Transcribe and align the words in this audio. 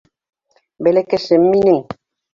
Бәләкәсем 0.87 1.45
минең! 1.53 1.81